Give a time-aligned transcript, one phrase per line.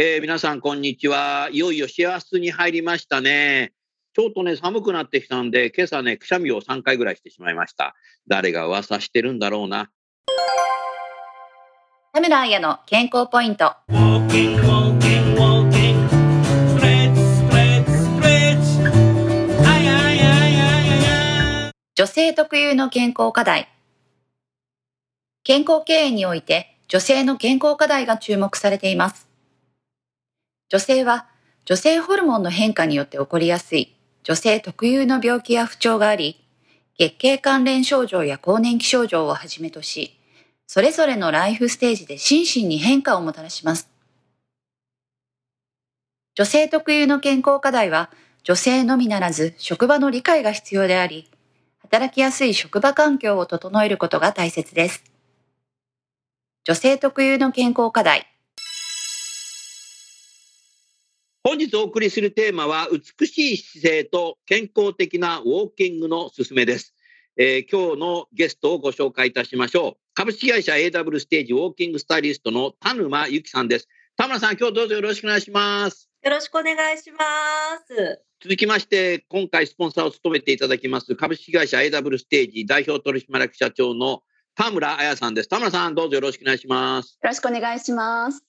[0.00, 3.72] えー皆さんこんにちはいよいよ幸せに入りましたね
[4.14, 7.96] ちょっとね寒くなってきたんで今朝ねくしゃみを3回ぐらいしてしまいました
[8.28, 9.90] 誰が噂してるんだろうな
[12.12, 13.74] 田村彩の健康ポイント。
[21.96, 23.68] 女性特有の健康課題。
[25.42, 29.27] 健康経営において女性の健康課題が注目されています。
[30.68, 31.26] 女性は
[31.64, 36.44] 女性ホルモンの変化によって起こりやすい女性特有の病気や不調があり、
[36.98, 40.18] 月経関連症状や更年期症状をはじめとし、
[40.66, 43.88] それぞれのライフステージで心身に変化をもたらします。
[46.34, 48.10] 女性特有の健康課題は
[48.42, 51.30] 女性のみならず職場の理解が必要であり、
[51.78, 55.04] 働きやすい職場環境を整えることが大切です。
[56.64, 58.26] 女性特有の健康課題。
[61.44, 66.94] 本日お送りするテーマは美しい姿勢と健康的なウォーキングのすすめです、
[67.36, 77.18] えー今日のゲストをご紹介いたしましょう株式会社 AW ステージウォーキングスタイリストの田沼由紀さんです田村さん今日どうぞよろしくお願いしますよろしくお願いしま
[77.86, 78.20] す。
[78.42, 84.22] 続きまして、今回スポンサーを務めていただきます株式会社 AW ステージ代表取締役社長の
[84.54, 85.48] 田村彩さんです。
[85.48, 87.18] 田村さん、どうぞよろしくお願いします。
[87.22, 88.47] よろしくお願いします。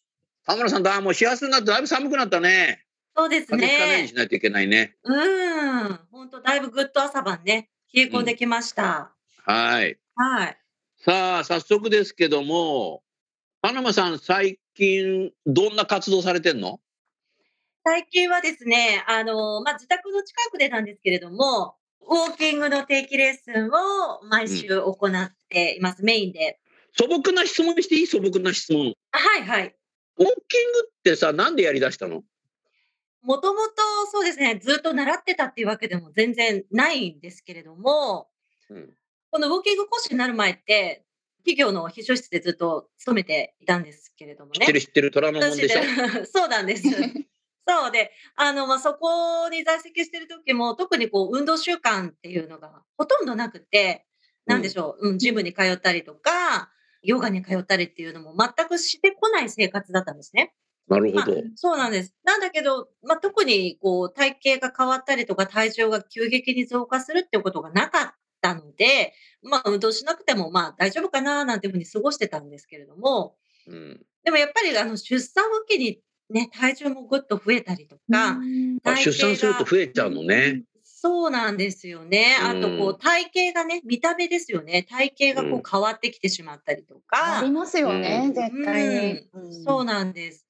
[0.49, 2.83] 田村さん、だもう幸せになってだいぶ寒くなったね。
[3.15, 4.15] そうですねし。
[4.15, 4.95] ないといけないね。
[5.03, 5.99] うん。
[6.11, 9.13] 本当だいぶぐっと朝晩ね、冷え込んできました。
[9.45, 9.99] はい。
[10.15, 10.57] はい。
[10.97, 13.03] さあ、早速ですけども、
[13.61, 16.79] 田沼さん、最近、どんな活動されてんの？
[17.85, 26.59] 最近はですね、あの、まあ、自宅の近くでなんですけれども、ウォーキングの定期レッスンを毎週行っています、メインで。
[26.97, 28.07] 素朴な質問していい？
[28.07, 28.95] 素朴な質問。
[29.11, 29.75] はいはい。
[30.19, 32.23] ウォーキングってさ、なんでやりだしたの？
[33.21, 33.73] もともと
[34.11, 38.27] そうですね、ずっと習ってたっていうわけでも全然ないんですけれども、
[38.69, 38.89] うん
[39.31, 41.05] このウォーキング講師になる前って、
[41.45, 44.59] 企業の秘書室でずっと勤めていたんですけれどもね。
[44.59, 45.81] 知ってる知ってる虎ノ門でしょ？
[46.25, 46.83] そうなんです。
[47.67, 54.07] そうで、あの、まあ、そこに在籍してる時も、特にこう、運動習慣っていうのがほとんどなくて、
[54.47, 56.71] なんでしょう、うん、ジムに通ったりとか、
[57.01, 60.53] ヨガに通ったりっていうのも全くしてこない生活だったんですね。
[60.87, 61.43] まあなるほど。
[61.55, 62.15] そうなんです。
[62.23, 68.11] なんだけど、まあ、特にこう体型が変わったりとか体重が急激に増加するっていうことがなかっ
[68.41, 73.35] たので、まあ、運動しなくてもまあ大丈夫かななんていうふうに過ごしてたんですけれども、
[73.67, 78.01] うん、でもやっぱりあの出産を機にね、体重もぐっと増えたりとか、
[78.83, 80.61] あ出産すると増えちゃうのね。
[81.01, 82.35] そうなんですよね。
[82.41, 84.83] あとこうう体型がね、見た目ですよね。
[84.83, 87.39] 体型がこう変わってきてしまったりとか。
[87.39, 89.29] ありますよね、うん絶対に。
[89.31, 90.45] うんそうなんです。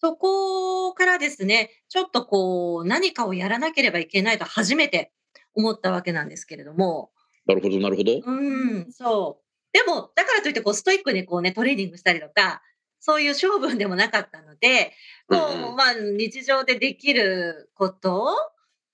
[0.00, 5.12] そこからですね、ちょっとこう、何かをやらなければいけないと初めて
[5.54, 7.12] 思ったわけなんですけれども、
[7.46, 8.22] なるほど、なるほど。
[8.24, 9.42] うん、そう。
[9.72, 12.60] でも、だからといって、こう、ストイックにこうね、トレーニングしたりとか、
[12.98, 14.92] そういう勝負でもなかったので、
[15.28, 18.36] こうんうう、まあ、日常でできること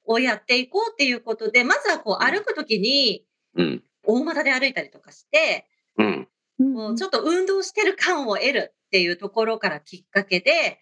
[0.08, 3.24] をやっていこうっていうことで、まずはこう、歩くときに、
[3.54, 3.84] うん。
[4.02, 5.66] 大股で歩いたりとかして、
[5.98, 6.28] うん。
[6.58, 10.80] もうちょっと運動してる感を得るっていうところからきっかけで、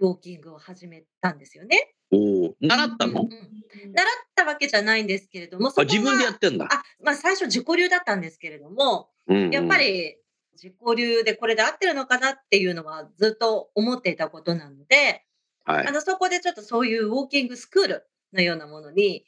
[0.00, 1.94] ウォーキングを始めたんですよね。
[2.10, 3.22] おお、習ったの？
[3.22, 3.38] うんうん
[3.92, 6.66] 習ったわけじゃないんですけれども、自分でやってんだ。
[6.70, 10.16] あ、まあ最初自己流だったんですけれども、うんうんやっぱ、り
[10.54, 15.24] 自己流でこれで合ってるのかなっていうのはずっと思っていたことなので、
[15.64, 15.92] はいあ。
[15.92, 19.24] の、そこでちょっとそういうウォーキングスクールのようなものに、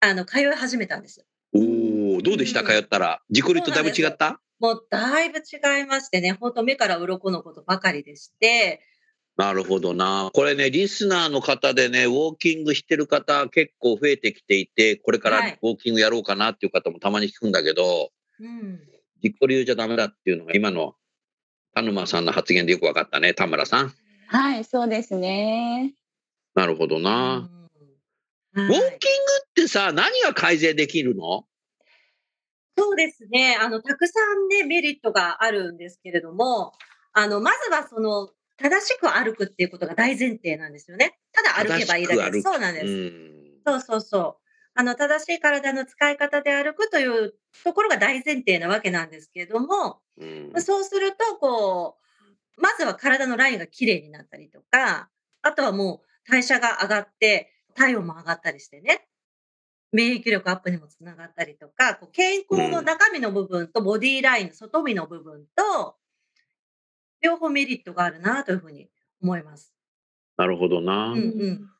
[0.00, 1.26] あの、通い始めたんです。
[1.54, 2.60] おお、どうでした？
[2.60, 3.20] うん通ったら。
[3.30, 4.40] 自己流とだいぶ違った？
[4.60, 8.82] もうだいぶ違いましてね、本当目から鱗のことばかりでして、
[9.36, 10.30] なるほどな。
[10.34, 18.10] これね、リスナーの方でね、ウォーキングしてる方結構増えてきていて、これからはいウォーキングやろうかなっていう方もたまに聞くんだけど、
[18.40, 18.80] うん。
[19.22, 20.94] 自己流じゃダメだっていうのが今の
[21.74, 23.94] 田沼さんの発言でよくわかったね、田村さん。
[24.26, 25.94] はい、そうですね。
[26.54, 27.48] なるほどな。
[27.52, 27.57] うん
[28.54, 31.44] ウォーキングってさ、何が改善できるの？
[32.76, 33.56] そうですね。
[33.60, 36.72] あの、たくさんね、メリットがあるんですけれども、
[37.12, 41.18] あの、まずはその、正しく歩くっていうことが大前提なんですよね。
[41.32, 42.86] ただ歩けばいいだけそうなんです。
[42.86, 43.60] うん。
[43.64, 44.36] そうそうそう。
[44.74, 47.34] あの、正しい体の使い方で歩くという
[47.64, 51.96] ところが大前提なわけなんですけれども、うんそうすると、こ
[52.56, 55.08] う、まずは体のラインが綺麗になったりとか、
[55.42, 59.06] あとはもう代謝が上がって、体温も上がったりしてね、
[59.92, 65.96] 免疫力アップにもつながったりとか、こう健康の中身の部分とボディラインの外身の部分と、
[67.22, 68.90] 両方メリットがあるなというふうに
[69.22, 69.72] 思います。
[70.36, 71.12] なるほどな。
[71.12, 71.70] うんうん。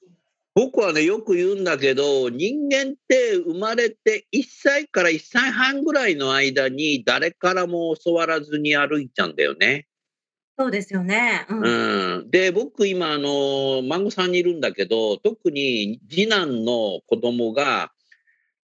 [0.55, 9.88] 僕はね、よく言うんだけど、人間って生まれて1歳から1歳半ぐらいの間に誰からも教わらずに歩いちゃうんだよね。
[10.59, 11.47] そうですよね。
[11.49, 11.63] うん。
[11.63, 12.31] うん。
[12.31, 17.93] で、僕今、あの、孫さんにいるんだけど、特に次男の子供が、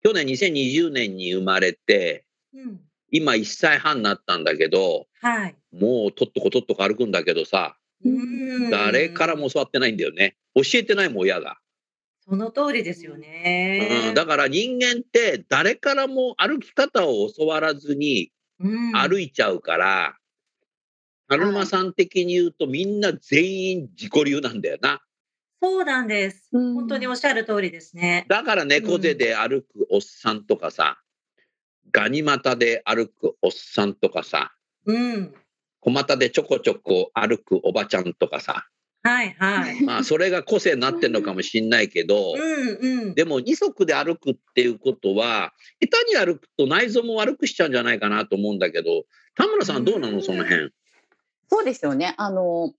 [0.02, 2.80] 去年2020年に生まれて、うん。
[3.12, 5.54] 今1歳半になったんだけど、はい。
[5.72, 10.36] もうとっとことっとこ歩くんだけどさ、うん誰からも教わってないんだよね。
[10.56, 11.58] 教えてないもん、親が。
[12.28, 14.06] その通りですよね。
[14.08, 20.16] うん、だから人間って誰からも歩き方を教わらずにうん歩いちゃうから、
[21.28, 25.00] 春馬さん的に言うとみんな全員自己流なんだよな。
[25.62, 26.50] そうなんです。
[26.52, 28.26] うん本当におっしゃる通りですね。
[28.28, 30.98] だから猫背で歩くおっさんとかさ、
[31.90, 34.52] ガニ股で歩くおっさんとかさ、
[34.84, 35.34] うん。
[35.80, 38.66] 小股でちょこちょこ歩くおばちゃんとかさ、
[39.02, 39.80] はいはい。
[39.84, 43.14] まあそれが個性になってるのかもしんないけど、うんうん。
[43.14, 49.04] でも二足で歩くっていうことは、下手に歩くと内臓も悪くしちゃうんじゃないかなと思うんだけど、
[49.34, 50.22] 田村さんどうなの？
[50.22, 50.70] その辺。
[51.54, 52.14] そうですよね。
[52.16, 52.72] あの、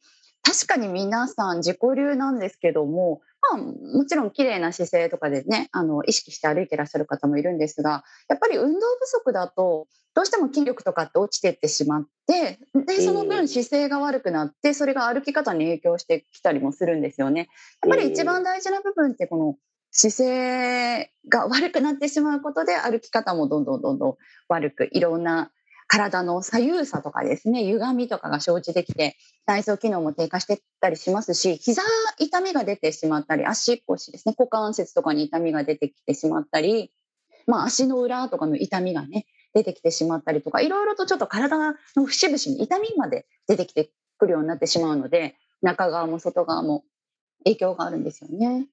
[0.43, 3.21] 確かに皆さん自己流なんですけども、
[3.53, 17.47] まあ、もちろん綺麗な姿勢とかでね、あの、意識して歩いてらっしゃる方もいるんですが、やっぱり運動不足だと、どうしても筋力とかって落ちてってしまって、で、その分姿勢が悪くなって、それが歩き方に影響してきたりもするんですよね。
[17.81, 19.55] やっぱり一番大事な部分って、この
[19.91, 24.15] 姿勢が悪くなってしまうことで、歩き方もどんどんどんどん
[24.49, 25.51] 悪く、いろんな
[25.87, 31.83] 体の左右差とかですね、歪みとかが生じてきて、内臓機能も低下してたりしますし、膝
[32.17, 36.91] 痛みが出てしまったり、足腰ですね、股関節とかに痛みが出てきてしまったり、
[37.47, 41.57] まあ足の裏とかの痛みがね、出てきてしまったりとか、いろいろとちょっと体
[41.95, 46.83] の節々に痛みまで出てきてくるようになってしまうので、中側も外側も
[47.43, 48.67] 影響があるんですよね。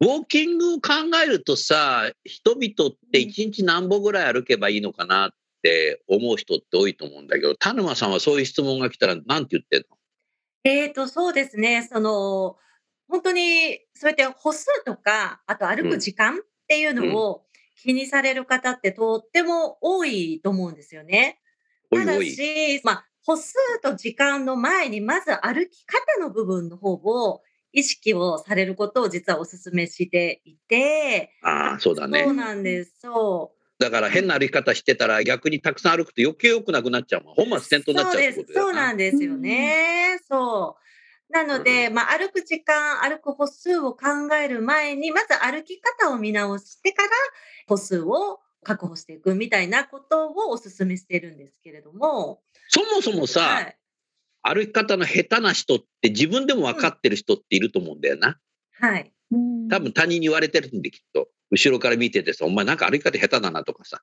[0.00, 0.90] ウォーキングを考
[1.24, 5.30] えるとさ、人々って一日何歩ぐらい歩けばいいのかなっ
[5.62, 9.96] て思う人って多いと思うんだけど、田沼さんはそういう質問が来たら何て言ってんの？
[10.64, 11.88] えーと、そうですね。
[11.90, 12.56] その、
[13.08, 16.38] 本当に、そうやって歩数とか、あと歩く時間っ
[16.68, 17.44] ていうのを
[17.82, 21.40] 気にされる方ってとっても多いと思うんですよね。
[21.90, 22.22] ただ。
[22.22, 32.32] し、まあ、歩数と時間の前に、まず歩き方の部分の方を意識をされることを実はお勧めしていて、ああ、そうだそうね。
[32.32, 33.00] なんです。
[33.00, 33.61] そう。
[33.82, 37.22] だから変な歩き方してたら逆にたくさん歩くと余計良くなくなっちゃう。
[37.24, 38.54] 本末転倒になっちゃうそうです。
[38.54, 40.20] そうなんですよね。
[40.28, 41.32] そう。
[41.32, 47.08] なので、まあ、歩く時間、歩く歩数を考える前に、まず歩き方を見直してから、
[47.66, 52.42] 歩数を確保していくみたいなことをお勧めしているんですけれども。
[52.68, 53.76] そもそもさ、はい。
[54.42, 58.38] 歩き方の下手な人って自分でも分かってる人っていると思うんだよな。
[58.78, 59.12] はい。
[59.70, 61.28] 多分他人に言われてるんできっと。
[61.52, 64.00] 後ろから見ててさ、お前なんか歩き方下手だなとかさ。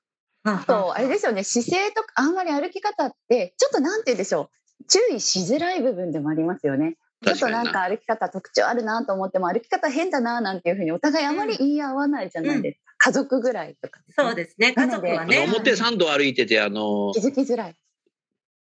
[0.66, 6.96] そう、あれですよね、姿勢とか、あんまり歩き方って、ちょっとなんて言うんでしょう、注意しづらい部分でもありますよね。
[7.22, 12.94] ちょっとななんか歩き方特徴あるなと思っても、歩き方変だななんていうふうに、お互いあまり言い合わないじゃないですか。
[12.98, 14.72] 家族ぐらいとか、そうですね。
[14.72, 15.44] 家族はあのね。
[15.44, 17.76] 表参道歩いてて、あの気、づきづらい。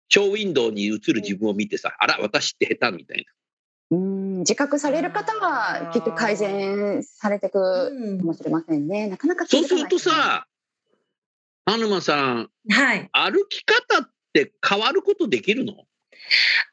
[0.09, 3.25] ショーウィンドウに映る自分を見てさ、あら、私って下手みたい
[3.91, 9.07] うん、自覚される方は、きっと改善されていくうんかもしれませんね。
[9.07, 9.47] なかなかな。
[9.47, 10.47] 気づかないそうするとさ、
[11.65, 13.09] 田沼さん、はい。
[13.11, 15.73] 歩き方って変わることできるの？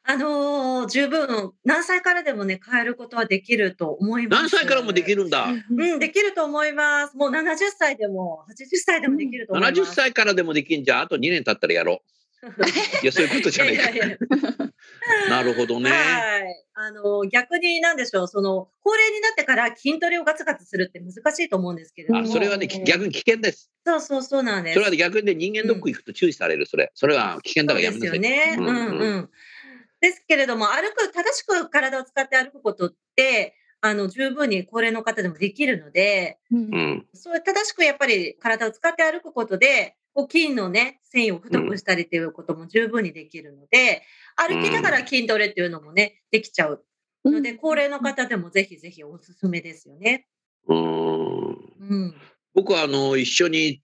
[0.03, 4.41] あのー十分、何歳からでもね、変えることはできると思います。
[4.41, 5.47] 何歳からもできるんだ。
[5.47, 7.17] うん、できると思います。
[7.17, 9.81] もう70歳でも、80歳でもできると思います。
[9.81, 11.01] 70歳からでもできんじゃん。
[11.01, 12.01] あと2年経ったらやろ
[13.01, 13.97] いや、そういうことじゃないかい。
[13.97, 14.19] やいやい
[15.29, 15.89] なるほどね。
[15.89, 16.65] はい。
[16.73, 22.21] あの、逆になんでしょう、その、高齢になってから筋トレをガツガツするって難しいと思うんですけれども。
[22.21, 23.71] あ、それはね、逆に危険です。
[23.85, 24.73] そうそうそうなんです。
[24.75, 26.91] それはね逆にね、人間ドック行くと注意される、それ。
[26.93, 28.09] それは危険だからやめなさい。
[28.09, 28.55] そうですよね。
[28.59, 29.29] ううんんうんうん。
[29.99, 37.07] ですけれども、歩く、正しく体を使って歩くことって、あの、十分に高齢の方でもできるので、うん。
[37.13, 44.01] そう正しくやっぱり体を使って歩くことで、こう筋のね、繊維を太くしたりっていうことも十分にできるので、
[44.35, 46.83] 歩きながら筋トレっていうのもね、できちゃう
[47.23, 50.25] ので、高齢の方でもぜひぜひおすすめですよね。
[50.67, 51.49] うん。
[51.49, 52.15] うん。
[52.55, 53.83] 僕はあの一緒に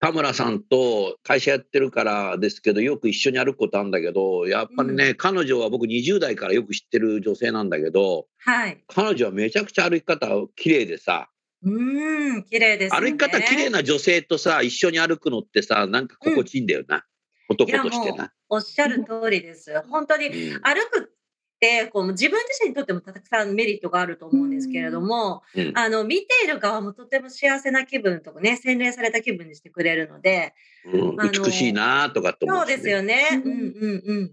[0.00, 8.82] 田村さんと会社やってるからですけどよく一緒に歩くことあるんだけどやっぱりね、彼女は僕20代からよく知ってる女性なんだけどはい。
[8.88, 10.26] 彼女はめちゃくちゃ歩き方
[10.56, 11.28] 綺麗でさ
[11.64, 13.00] うーん、綺麗ですね。
[13.00, 17.04] 歩き方綺麗な女性とさ一緒に歩くのってさなんか心地いいんだよな、
[17.48, 18.32] 男としてな。
[18.48, 19.80] おっしゃる通りです。
[19.88, 30.54] 本当にうん歩くってこう自分自身にとってもたくさんメリットがあると思うんですけれども、うんあの見ている側もとても幸せな気分とかね洗練された気分にしてくれるので
[30.84, 33.28] うん美しいなとかって思うしねそうですよね。
[33.32, 34.32] ううんんうんうん。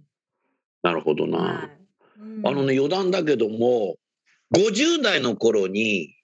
[0.82, 1.38] なるほどな。
[1.38, 1.70] はい
[2.20, 3.98] うんあのね余談だけども
[4.54, 6.16] 50代の頃に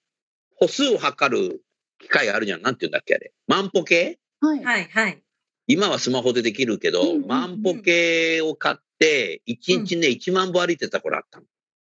[0.56, 1.62] 歩数を測る
[1.98, 2.62] 機械あるじゃん。
[2.62, 3.32] なんて言うんだっけあれ。
[3.46, 4.18] 万歩計？
[4.40, 4.64] はい。
[4.64, 5.22] はいはい。
[5.66, 11.46] 今はスマホでできるけど、うんうんうん万歩計を買って、1日ね、1万歩歩いてた頃あったの。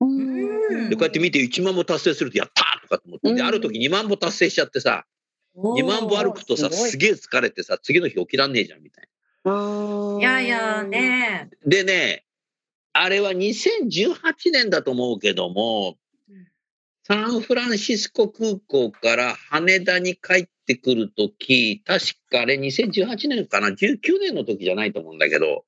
[0.02, 5.06] うんで、こうやって見て1万歩達成すると、やったーとかと思って、で、うんある時2万歩達成しちゃってさ、
[5.56, 9.08] おー2万歩歩くとさ、すげえ疲れてさ、次の日起きらんねえじゃん、みたい
[9.44, 11.50] いやいやね。
[11.64, 11.70] な。
[11.70, 12.26] でね、
[12.94, 16.11] あれは2018年だと思うけどもうん、
[17.12, 25.66] サンフランシスコ空港から羽田に帰ってくるとき、確かあれ2018年かな、19年の時じゃないと思うんだけど、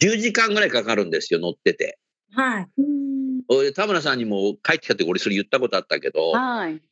[0.00, 2.00] 10時間ぐらいかかるんですよ、乗ってて。
[2.32, 2.68] はい。
[3.72, 6.82] 田村さんにも帰ってきた時俺それ言ったことあったけど、はい。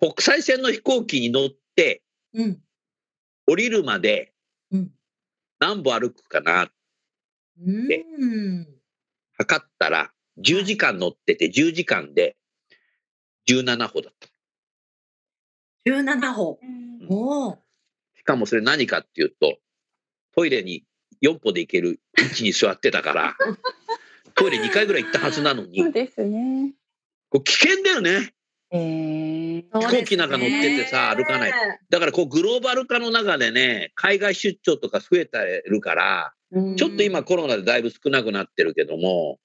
[0.00, 2.02] 国際線の飛行機に乗って
[2.34, 2.58] うん
[3.46, 4.32] 降りるまで
[4.72, 4.90] うん。
[5.60, 6.68] 何歩歩くかな、
[7.64, 8.66] うん。
[9.38, 10.10] 測ったら
[10.44, 12.34] 10時間乗ってて10時間で
[13.50, 14.28] 17歩だった。
[15.90, 16.58] 17歩。
[17.08, 17.58] おお。
[18.16, 19.58] しかもそれ何かっていうと、
[20.36, 20.84] トイレに
[21.22, 23.36] 4歩で行ける位置に座ってたから、
[24.36, 26.74] トイレ2回ぐらい行ったはずなのに、そうですね。
[27.28, 28.34] これ危険だよね。
[28.72, 31.52] えー、飛行機なんか乗っててさ歩かない
[31.88, 39.38] だからこうグローバル化の中でね、海外出張とか増えてるから、うんちょっと今コロナでだいぶ少なくなってるけども、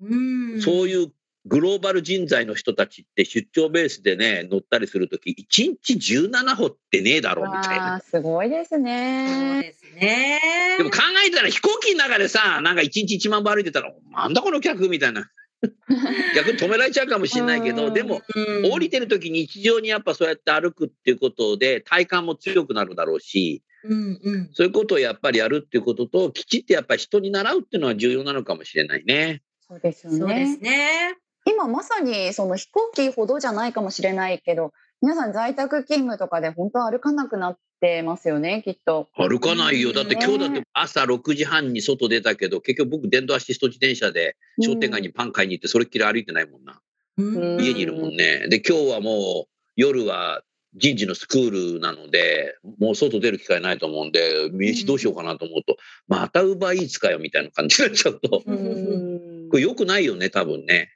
[0.00, 0.60] うん。
[0.60, 1.12] そういう
[1.46, 8.00] グローバル人材の人たちって出張ベースでね、乗ったりするとき、1日17歩ってねえだろうみたいな。
[8.00, 9.62] すごいですね。
[9.62, 10.40] ですね。
[10.78, 15.30] でも考えたら飛行機の中でさ、なんか1日1万歩歩いてたら、なんだこの客みたいな。
[16.34, 24.50] 逆に止められちゃうかもしれないけど、うんでも、うん降りてる時に日常にやっぱそうやって歩くっていうことで体幹も強くなるだろうし、うんうん。
[24.52, 29.42] そういうことをやっぱりやるっていうことと、きちっとやっぱり人に習うっていうのは重要なのかもしれないね。
[29.68, 30.70] そうですよそうですね。
[30.70, 31.16] ね。
[31.46, 39.08] 今まさにその飛行機ほどじゃないかもしれないけど、皆さん在宅勤務とかで本当歩かなくなってますよね、きっと。
[39.14, 39.90] 歩かないよ。
[39.90, 46.80] うんだって今日だって朝6時半に外出たけど、結局僕電動アシスト自転車で商店街にパン買いに行ってそれっきり歩いてないもんな。
[47.18, 48.48] うん家にいるもんね。
[48.48, 50.42] で、今日はもう夜は
[50.74, 55.76] 人事のスクールなので、もう外出る機会ないと思うんで、飯どうしようかなと思うと、
[56.08, 60.95] またウーバーイーツかよみたいな感じになっちゃうと、うんこれ良くないよね、多分ね。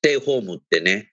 [0.00, 1.12] ステイホームってね。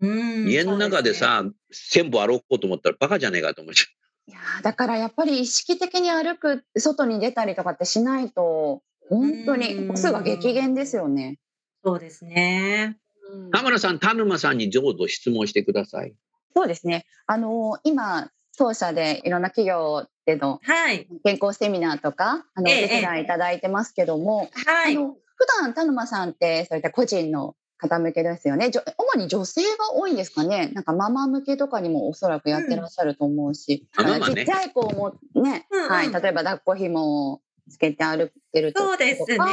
[0.00, 11.38] うん家の中で、さ、1000歩歩こうと思ったらバカじゃねえかと思っちゃいやーだからやっぱり意識的に歩く外に出たりとかってしないと本当に歩数が激減ですよね。
[11.82, 12.98] そうですね。
[13.32, 13.50] う。
[13.52, 16.14] 田村さん、田沼さんにどうぞ質問してください。
[16.54, 17.06] そうですね。
[17.26, 21.06] あの今当社でいろんな企業でのはい。
[21.24, 24.96] 健康セミナーとかあの、ええお手伝いいただいてますけども、はい。
[24.96, 28.70] あの普段田沼さんってそういった個人の方向けですよね。
[28.98, 30.68] 主に女性が多いんですかね。
[30.68, 39.46] なんかママ向けとかにもおそらくやってらっしゃると思うし、うんちっちゃい子もね、うんうんはい、例えば抱っこ紐をつけて歩いてるとそうですねか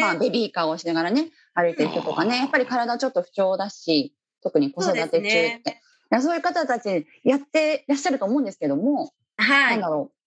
[0.00, 5.80] まあベビーカーをしながらね歩いてる人とかね、やっぱり体ちょっと不調だし、特に子育て中って、
[6.20, 9.88] そうねいう方たちやってらっしゃると思うんですけども、はいなんだ。
[9.88, 10.23] ろう。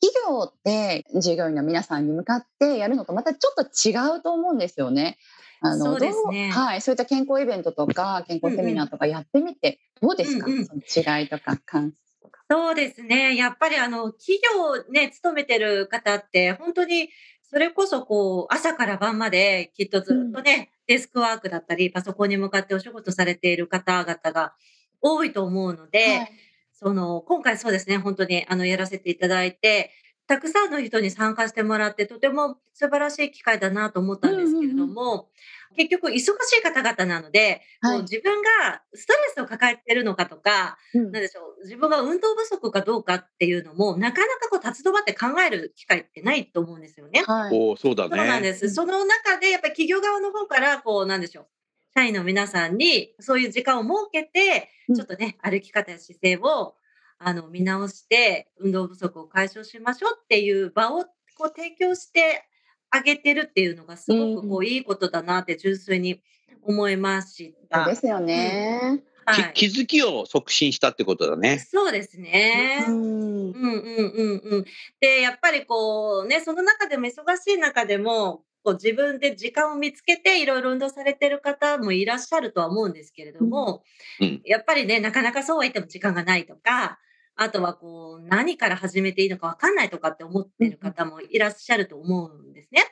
[0.00, 5.18] 企業って従業員の皆さんに向かってやるのとまたちょっと違うと思うんですよね。
[5.62, 12.42] あそうですねはい、そういった健康イベントとか健康セミナーとかやってみてどうですか、うんうんその違いとか感想とか。
[12.50, 13.34] そうですね。
[13.36, 17.08] やっぱりあの、企業ね、勤めてる方って、本当に、
[17.42, 24.54] それこそこう、朝から晩まで、きっとずっとね、デスクワークだったり、パソコンに向かってお仕事されている方々が
[25.00, 26.32] 多いと思うので、はい
[26.78, 29.90] その、今回そうですね、本当にあの、やらせていただいて、
[30.26, 35.28] たくさんの人に参加してもらって、とても素晴らしい機会だなと思ったんですけれども、
[35.76, 47.22] 結局、忙しい方々なので、はいこう自分がストレスを抱えてるのかとか、うんなんでしょう、自分が運動不足かどうかっていうのも、なかなかこう立ち止まって考える機会ってないと思うんですよね。
[47.26, 47.50] はい。
[47.54, 48.48] おーそうだそうなんね。
[48.48, 48.68] です。
[48.70, 51.46] その中で、やっぱり企業側の方から、こう、なんでしょう、
[51.96, 56.74] 社員の皆さんに、そういう時間を設けてう、んちょっとね、歩き方や姿勢を、
[57.18, 61.04] あの、見直して、運動不足を解消しましょうっていう場を、
[61.38, 62.44] こう、提供して
[62.90, 66.20] あげてるっていうのが、すごく、こう、いいことだなって、純粋に
[66.62, 67.84] 思いました。
[67.86, 69.02] そうですよね。
[69.24, 69.52] はい。
[69.54, 71.60] き気づきを促進したってことだね。
[71.60, 72.84] そうですね。
[72.86, 74.64] うんうんうんうんうん。
[75.00, 78.44] で、やっぱりこうね、その中でも忙しい中でも、
[78.74, 83.82] 自分で時間を見つけていろいろ運動されてる方もいらっしゃるとは思うんですけれども、
[84.20, 84.40] うん。
[84.44, 86.98] やっぱりね、なかなかそうは言っても時間がないとか、
[87.36, 92.82] あとはこう、何から始めていいのかわかんないとかって思ってる方もいらっしゃると思うんですね。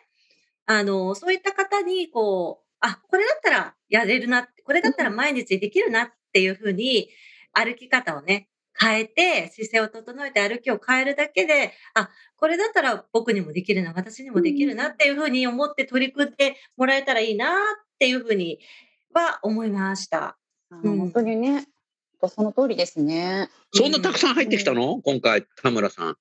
[0.67, 7.09] あの、そういった方に、こう、あ、これだったらやれるなこれだったら毎日できるなっていうふうに、
[7.53, 17.57] 歩き方をね、変えて、姿勢を整えて歩きを変えるだけで、あ、これだったら僕にもできるな、私にもできるなっていうふうに思って取り組んでもらえたらいいなっ
[17.99, 18.59] ていうふうに
[19.13, 20.37] は思いました。
[20.71, 21.67] あの本当にね、
[22.27, 23.49] その通りですね。
[23.73, 25.01] そんなたくさん入ってきたの？
[25.03, 26.17] 今回、田村さん。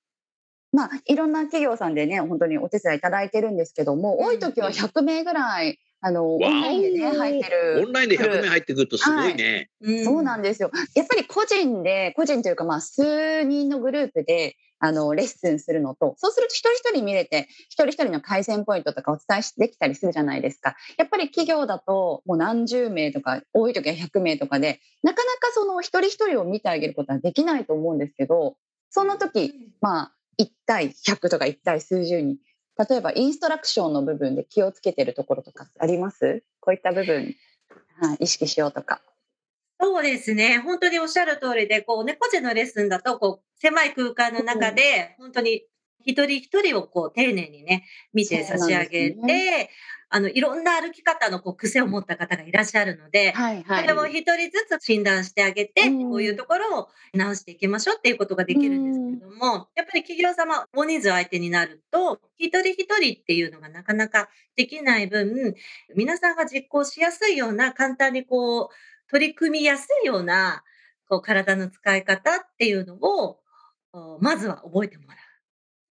[0.72, 7.92] まあ、いろんな企業さんでね、本当にお手伝いいただいてるんですけども、うん多い時は100名ぐらい、あの、オンラインでね、入ってるオン。
[7.94, 9.70] ラインで100名入ってくるとすごいね。
[10.04, 10.70] そうなんですよ。
[10.94, 20.76] やっぱり個人で、個人というか、まあ、数人のグループで、あの、レッスンするのと、そうすると一人一人見れて、一人一人の改善ポイントとかお伝えしできたりするじゃないですか。
[20.98, 28.58] やっぱり企業だと、もう何十名とか、多い時は100名とかで、なかなかその一人一人を見てあげることはできないと思うんですけど、
[28.90, 32.36] その時、まあ、1対100とか1対数十人。
[32.76, 36.42] 例えば、インストラクションの部分で気をつけてるところとかあります？
[36.60, 37.34] こういった部分、
[38.00, 39.00] はい、意識しようとか。
[39.80, 40.58] そうですね。
[40.58, 45.64] 本当におっしゃる通りで、こうね、個人のレッスンだと、こう、狭い空間の中で、本当に
[46.04, 49.70] 一人一人をこう、丁寧にね、見て差し上げて、
[50.14, 65.56] あの、いろんな歩き方のこう、癖を持った方がいらっしゃるので、はいはそれを一人ずつ診断してあげて、うんこういうところを直していきましょうっていうことができるんですけども、やっぱり企業様、大人数相手になると、一人一人っていうのがなかなかできない分、
[65.96, 70.62] 皆さんが実行しやすいような、簡単にこう、取り組みやすいような、
[71.08, 73.40] こう、体の使い方っていうのを、
[73.92, 75.16] おまずは覚えてもらう。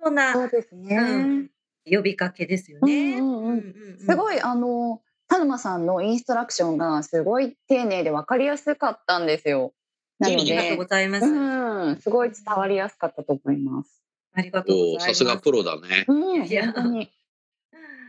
[0.01, 0.95] そんなそうですね。
[0.95, 1.52] うん
[1.85, 3.17] 呼びかけですよね。
[3.17, 9.73] うんうんうんうんすごい、あの、田沼さんのインストラクションがすごい丁寧で分かりやすかったんですよ。
[10.19, 11.25] なのありがとうでご、ざいます。
[11.25, 14.03] うん、すごい伝わりやすかったと思います。
[14.33, 15.19] ありがとうごおーざいます。
[15.19, 16.05] さすがプロだね。
[16.07, 17.09] うん、いや本当に。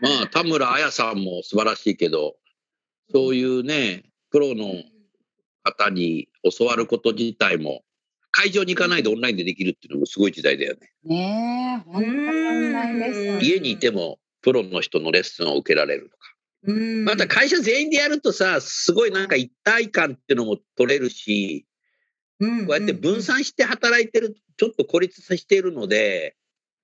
[0.00, 2.36] まあ、田村彩さんも素晴らしいけど、
[3.12, 4.66] そういうね、プロの
[5.62, 7.83] 方に教わること自体も、
[8.36, 10.90] 会場に行かないでオンラインでできるっていうのもすごい時代だよね。
[11.04, 13.46] ねえ、本当にオンラインレッスン。
[13.46, 16.34] 家にいても、プロの人のレッスンを受けられるとか。
[16.66, 21.64] うんまた会社全員でやるとさ、すごいなんか一体感っていうのも取れるし、
[22.40, 26.34] こうやって分散して働いてる、ちょっと孤立させているので、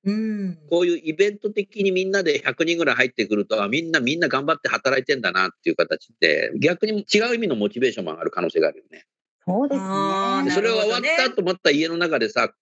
[0.05, 9.07] うんこういうイベント的にみんなで100人ぐらい入ってくると、あみんなみんな頑張って働いてんだなっていう形で、逆に違う意味のモチベーションも上がる可能性があるよね。
[9.47, 10.45] そうですね。
[10.45, 12.53] でそれが終わったと思った家の中でさ、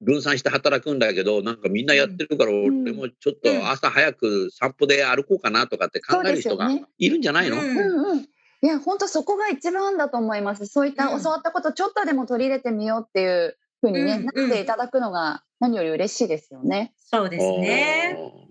[0.00, 8.18] 分散して働くんだけど、なんかみんなやってるから、ん俺もちょっと朝早く散歩で歩こうかなとかって考える人がいるんじゃないの、うんうんうん。
[8.20, 8.26] い
[8.62, 10.66] や、本当そこが一番だと思います。
[10.66, 16.92] そういったうん教わったことちょっとでも取り入れてみようっていうふうにね、うんなっていただくのが何より嬉しいですよね。
[16.98, 18.16] そうですね。
[18.16, 18.48] あー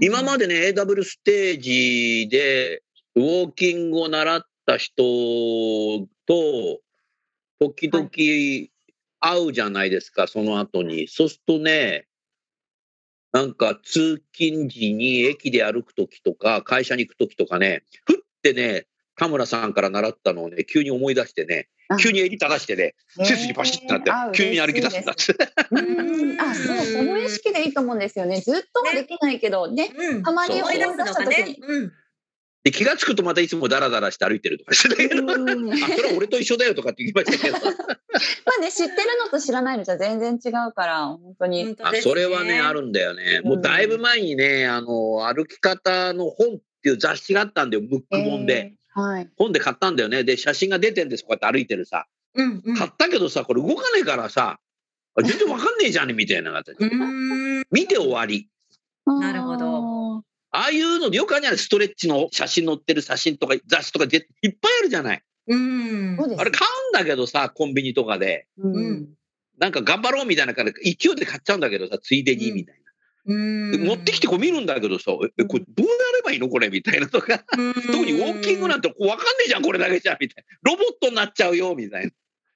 [0.00, 2.82] 今まで、でね、AW ステージで
[3.16, 5.02] ウォーキングを習った人
[6.26, 6.80] と、
[7.60, 8.08] 時々
[9.20, 11.08] 会うじゃないですか、その後に。
[11.08, 12.06] そうするとね、
[13.32, 25.36] なんか通勤時に駅で歩くときとか、会社に行くときとかね、ふってね、田村さんから習ったのをね、急に思い出してねあ、急に襟正してね、背筋パシッてなって急に歩き出すんだって。
[25.70, 26.40] うん。
[26.40, 28.40] あ、 そう、その意識でいいと思うんですよね。
[28.40, 31.58] ずっとはできないけど、ね、うん、たまに思い出した時に。
[31.60, 31.92] うん
[32.64, 37.56] で、気がつくとまたいつもダラダラして歩いてるとかしてたけど、あ、それは俺と一緒だよとかって言いましたけど。
[37.60, 41.76] あね、知ってるのと知らないのじゃ全然違うから、本当に。
[41.82, 43.42] あ、それはね、あるんだよね。
[43.44, 48.72] もうだいぶ前にね、あの、歩き方の本っていう雑誌があったんだよ、ブック本で。
[48.74, 49.00] えー。
[49.00, 49.30] はい。
[49.36, 50.24] 本で買ったんだよね。
[50.24, 52.06] で、写真が出てんです、こうやって歩いてるさ。
[52.34, 52.76] うんうん。
[52.76, 54.58] 買ったけどさ、これ動かねえからさ、
[55.16, 56.78] あ全然わかんねえじゃんね、みたいな形。
[57.70, 58.48] 見て終わり。
[59.06, 60.03] なるほど
[60.54, 65.22] ああいうのでよくあるじゃないストレッチの写真載ってる写真とか雑誌とかぜいっぱいあるじゃない。
[65.48, 66.16] うん。
[66.38, 68.46] あれ買うんだけどさ、コンビニとかで。
[68.58, 69.08] ううんん。
[69.58, 72.80] なんか頑張ろうみたいなから勢いで買っちゃうんだけどさ、ついでにみたいな。
[73.26, 77.38] うんで持ってきてこう見るんだけどさ、え、えこれどうやればいいのこれみたいなとか。
[77.38, 77.58] 特
[78.04, 80.70] にウォーキングなんてこうわかんねえじゃん、これだけじゃん、みたいな。
[80.70, 82.10] ロボットになっちゃうよ、みたいな。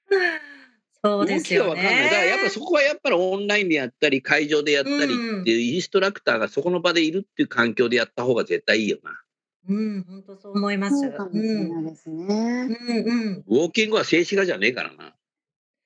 [1.05, 2.05] そうで動きがすよわかんない。
[2.05, 2.51] だからやっぱね。
[2.51, 9.21] そこはやっぱりオンラインでやったり、会場でやったりっていうインストラクターがそこの場でいるっていう環境でやった方が絶対いいよな。
[9.69, 11.01] うん、本当そう思います。
[11.01, 12.27] そうかもしれないですね。
[12.27, 15.05] うん、うん、ウォーキングは静止画じゃねえからな。
[15.05, 15.13] うん。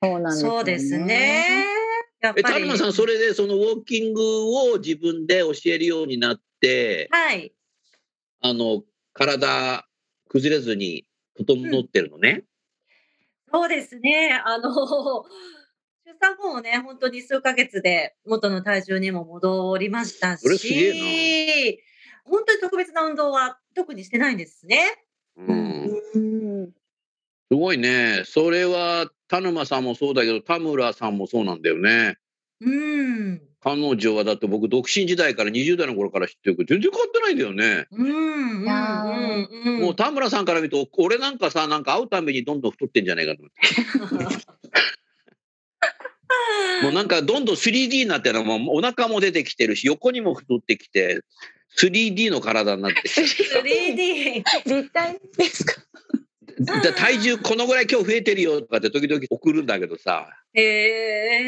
[0.02, 0.56] そうなんですよね。
[0.56, 1.64] そうですね。
[2.22, 2.54] やっえ、ぱり。
[2.54, 4.22] 田沼さん、それでそのウォーキング
[4.72, 7.52] を自分で教えるようになって、はい。
[8.40, 9.86] あの、体
[10.28, 11.04] 崩れずに
[11.36, 12.44] 整ってるのね。
[13.52, 14.40] そうですね。
[14.44, 14.70] あの、
[16.04, 21.82] 出産後もね、本当に数ヶ月で元の体重にも戻りましたそれすげし、
[22.24, 25.04] 本当に特別な運動は特にしてないんですね。
[25.36, 26.02] うん。
[26.14, 26.72] うん。
[27.50, 28.22] すごいね。
[28.24, 32.16] それは田沼さんもそうだけど、田村さんもそうなんだよね。
[32.60, 33.51] うん。
[33.64, 37.86] 彼女はだって僕独身時代から20代の頃から知ってるけど全然変わってないんだよね。
[37.92, 38.06] うん。
[38.06, 38.64] うん。
[38.64, 39.80] いやーうん。
[39.80, 43.48] もう田村さんから見ると俺なんかさなんか会うたびにどんどん太ってんじゃないかと思
[44.28, 44.36] って。
[46.82, 51.20] もうなんかどんどん 3D になってるのもうお腹も出てきてるし横にも太ってきて
[51.78, 54.42] 3D の体になってきて 3D。
[54.64, 55.74] 立体ですか？
[56.82, 60.62] で体重このぐらい今日増えてるよとかって時々送るんだけどさへ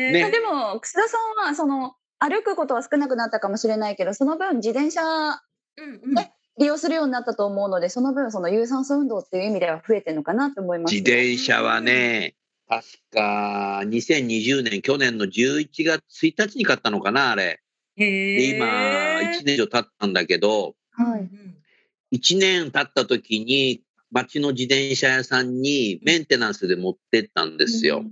[0.08, 0.12] え。
[0.12, 6.18] ねでも、楠田さんは、その、歩くことは少なくなったかもしれないけど、その分、自転車うんうん。
[6.18, 10.94] え利用するようになったと思うので、その分、その有酸素運動っていう意味では増えてるのかなと思います。
[10.94, 12.36] 自転車はね
[12.68, 17.60] 確か2020年去年の11月1日に買ったのかなあれ。
[17.96, 18.56] へでえ。
[18.56, 22.16] 今1年以上経ったんだけどはい。
[22.16, 28.04] 1年経った時に町の自転車屋さんにメンテナンスで持ってったんですよ。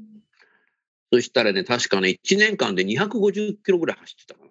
[1.12, 4.50] そしたらね、確かね、1年間で250キロぐらい走ってたかな。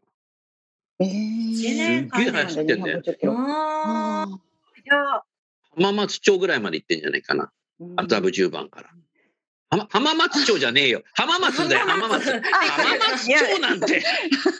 [0.99, 4.23] え一ー、年間で走ってんだよ250キロああ。
[4.23, 4.31] あい
[4.85, 5.23] や、
[5.75, 7.51] 浜松町ぐらいまで行ってんじゃないかな。
[7.81, 8.89] ー麻布十番から。
[9.71, 11.01] 浜浜松町じゃねえよ。
[11.13, 12.29] 浜松だよ、浜松。
[12.29, 12.41] 浜
[13.09, 14.03] 松町なんて。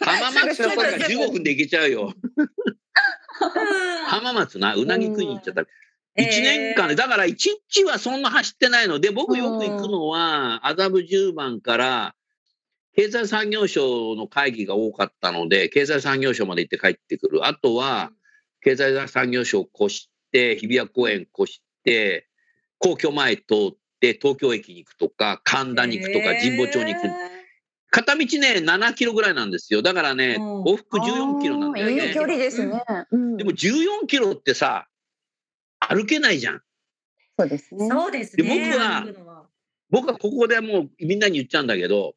[0.02, 2.14] 浜松町から15分で行けちゃうよ。
[4.08, 5.66] 浜松な、うなぎ食いに行っちゃった。
[6.18, 7.36] 1年間で、だから1
[7.70, 12.16] 日はそんな走ってないので、僕よく行くのは、麻布十番から、
[12.94, 17.48] 経済産業省の会議が多かったので、経済産業省まで行って帰ってくる。
[17.48, 18.12] あとは、
[18.62, 22.28] 経済産業省を越して、日比谷公園越して、
[22.78, 27.08] 皇居前通って、東京駅に行くとか、神田に行くとか、神保町に行く。
[27.92, 29.82] 片道ね、7キロぐらいなんですよ。
[29.82, 32.08] だからね、うん往復14キロなんだよね。
[32.08, 32.84] いい距離ですね。
[33.12, 34.88] うんでも14キロってさ、
[35.82, 36.62] 歩けないじゃん。
[37.38, 37.90] そうですね。
[37.90, 38.70] そうですでね。
[38.70, 39.48] 僕は
[39.90, 42.16] 僕はここでもうみんなに言っちゃうんだけど、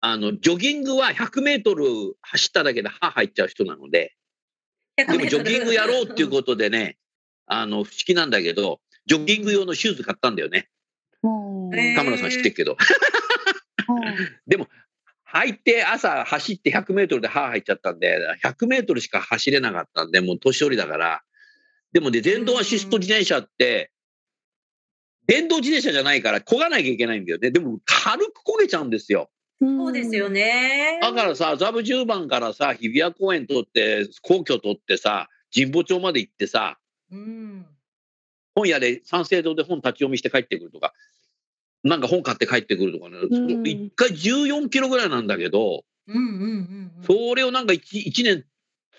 [0.00, 1.84] あの、ジョギングは100メートル
[2.22, 4.14] 走っただけで歯入っちゃう人なので、
[4.96, 6.96] でもジョギングやろうっていうことでね、
[7.46, 10.68] あの、不思議なんだけど、ジョギング用のシューズ買ったんだよね。
[11.96, 12.72] 田村さん知ってるけど。
[12.72, 12.86] はい
[14.46, 14.68] でも、
[15.32, 21.22] 履いて朝走って100メートルで歯入っちゃったんで、100メートルしか走れなかったんで、もう年寄りだから。
[21.92, 23.90] でもね、電動アシスト自転車って、
[25.26, 27.50] 電動自転車じゃないから漕がなきゃいけないんだよね。
[27.50, 29.30] でも軽く焦げちゃうんですよ。
[29.60, 30.98] そうですよね。
[31.02, 36.78] だからさ、ザブ10番からさ、日比谷公園通って、皇居通ってさ、神保町まで行ってさ、
[37.12, 37.66] うん。
[38.54, 40.94] 本屋で三省堂で本立ち読みして帰ってくるとか、
[41.84, 47.04] なんか本買って帰ってくるとかね、うん一回14キロぐらいなんだけど、うんうんうんうん。
[47.04, 48.44] それをなんか 1, 一年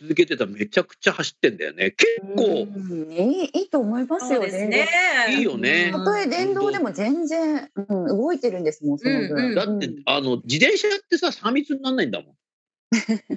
[0.01, 1.91] 続けてたらめちゃくちちゃ走ってんだよね。
[1.91, 4.87] 結構うんいいいいと思いますよそうですね。
[5.29, 9.29] いいよねたとえ電動でも全然、うん、動いてるんですもん、その分。
[9.29, 12.35] うんうんだって、あの、自転車ってさ、3密にならないんだもん。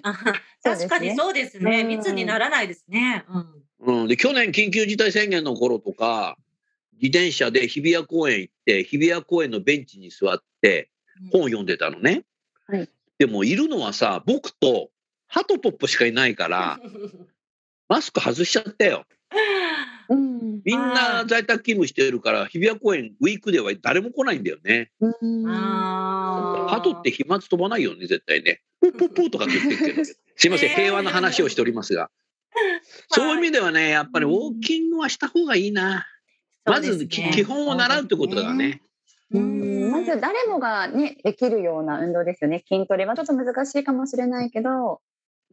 [0.02, 0.14] あ
[0.64, 1.82] そうですね確かにそうですね。
[1.82, 3.24] うん密にならないですね。
[3.78, 4.00] うん。
[4.02, 4.08] うん。
[4.08, 6.38] で、去年緊急事態宣言の頃とか、
[6.94, 10.90] 自転車で日比谷公園行って、日比谷公園のベンチに座って
[11.30, 12.24] 本を読んでたのね。
[12.66, 14.90] はいでも、いるのはさ、僕と
[15.34, 16.78] ハトポップしかいないから、
[17.88, 19.04] マスク外しちゃったよ。
[20.08, 24.92] うんみんな在宅勤務してるから、日比谷公園ウィークでは誰も来ないんだよね。
[25.00, 28.60] うんあー鳩って飛沫飛ばないよね、絶対ね。
[28.80, 30.04] プープープーとかって言ってるけど。
[30.04, 32.10] すいません、えー平和な話をしておりますが。
[33.08, 36.06] そういう意味ではね、やっぱりウォーキングはした方がいいな。
[36.64, 38.82] まず、き基本を習うってことだね。
[39.32, 45.00] うんまず誰もがねできるような運動ですよね筋トレはちょっと難しいかもしれないけど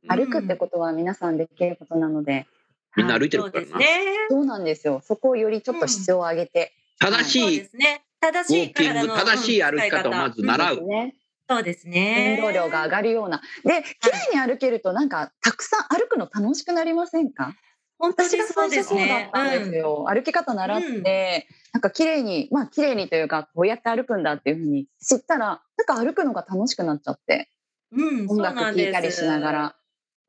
[0.08, 2.48] 歩くってことは皆さんできることなので、
[2.96, 3.62] みんな歩いてるからな。
[3.62, 3.88] ですね。
[4.30, 8.04] そうなんですよそこをよりちょっと質を上げて、正しいそうですね。
[8.20, 10.84] 正しいウォーキング、体の正しい歩き方をまず習う。
[10.88, 11.16] ね
[11.50, 12.38] そうですね。
[12.40, 17.56] 運動量が上がるようなで綺麗に歩けるとなんかたくさん歩くの楽しくなりませんか？
[17.98, 19.30] 本当に私がそうです最初そうだっね。
[19.34, 27.50] たんですよ、歩き方習って、なんか綺麗にまあ綺麗にというかこうやって歩くんだっていうふうに知ったらなんか歩くのが楽しくなっちゃって
[27.92, 29.76] うん、うん、音楽聴いたりしながら。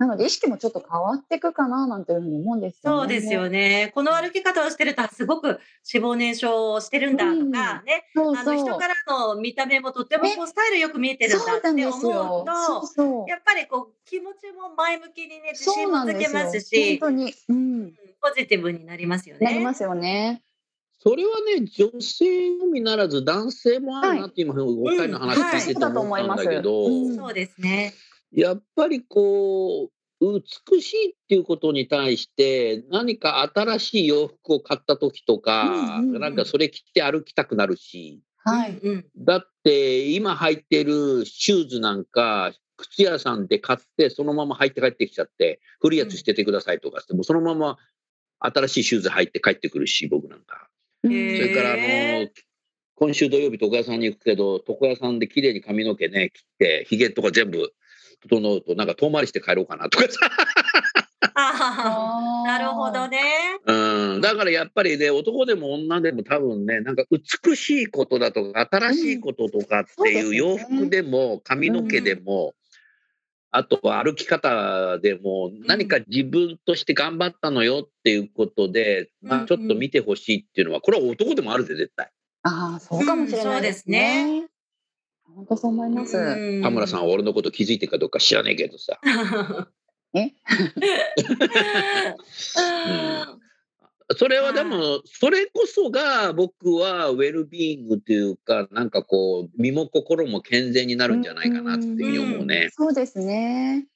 [0.02, 2.98] なので意識もちょっと変わっていくかななんていうふうに思うんですよね。
[2.98, 3.92] そうですよね。
[3.94, 8.42] この歩き方をしてると、すごく脂肪燃焼をしてるんだとかね、そうそう。
[8.42, 11.92] あの人からの見た目もとってもこうスタイルよく見えてるんだって思うよ。
[11.92, 13.30] そうと、そう。
[13.30, 16.44] やっぱりこう気持ちも前向きにね、自信もつけなんですよ。
[16.46, 19.46] ますし、本当に、うん、ポジティブになりますよね。
[19.46, 20.42] なりますよね。
[20.98, 27.94] それはね、女性のみならず男性もあるなって今、お二人の話聞いてて思ったんだけど、うんそうですね。
[28.32, 29.90] やっぱりこう、
[30.70, 36.20] 美しいっていうことに対して、何か新しい洋服を買った時とか、うんうんうん。
[36.20, 38.80] なんかそれ着て歩きたくなるし、はい。
[39.16, 47.78] だって今履いてるシューズなんか、靴屋さんで買って、そのまま履いて帰ってきちゃって、古いやつ捨ててくださいとかって、もうそのまま
[48.38, 50.68] 新しいシューズ履いて帰ってくるし、僕なんか。
[51.04, 52.28] へそーれからあの、
[52.94, 57.72] 今週土曜日床屋さんに行くけど、床屋さんで綺麗に髪の毛ね、切って、髭とか全部
[58.22, 60.18] 整うと、なんか遠回りして帰ろうかなとかさ。
[61.34, 63.20] なるほどね。
[63.64, 64.20] うん。
[64.20, 72.54] だからやっぱりね、男でも女でも多分ね、なんか美しいことだとか、新しいこととかっていううん洋服でも、髪の毛でも、
[73.50, 82.10] あとは歩き方でも、何か自分として頑張ったのよっていうことで、まうんあちょっと見てほしいっていうのは、これは男でもあるぜ、絶対。
[82.44, 84.48] ああ、そうかもしれないですね。
[85.34, 86.62] 本当そう思います。
[86.62, 89.00] 田村さんは俺のこと気づいてるかどうか知らねえけどさ。
[90.14, 90.32] え？
[94.14, 102.68] それはでも、それこそが僕はウェルビーイングというか、なんかこう、身も心も健全になるんじゃないかなっていうふうに思うね。
[102.72, 103.86] そうですね。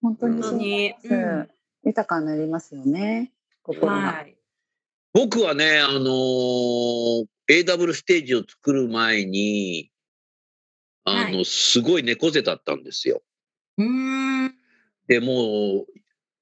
[0.00, 1.08] 本当にそう思います。
[1.08, 1.48] うん
[1.82, 3.32] 豊かになりますよね。
[3.62, 3.96] 心が。
[3.96, 4.36] はい。
[5.12, 9.90] 僕はね、あのー AW ステージを作る前に、
[11.10, 13.22] あの、はすごい猫背だったんですよ。
[13.78, 14.54] うーん。
[15.06, 15.86] でもう、